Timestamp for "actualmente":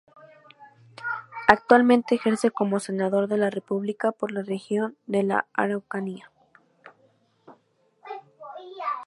1.47-2.15